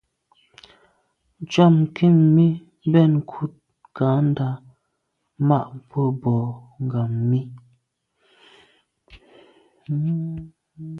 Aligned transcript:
Ntsham 1.41 1.73
nkin 1.85 2.15
mi 2.35 2.45
mbèn 2.87 3.11
nkut 3.19 3.53
kandà 3.97 4.47
ma’ 5.47 5.59
bwe 5.89 6.03
boa 6.21 6.49
ngàm 6.85 7.13
mi. 7.29 7.39